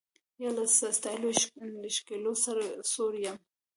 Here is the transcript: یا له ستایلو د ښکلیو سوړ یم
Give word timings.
یا 0.41 0.49
له 0.57 0.63
ستایلو 0.97 1.29
د 1.83 1.85
ښکلیو 1.95 2.33
سوړ 2.91 3.13
یم 3.25 3.37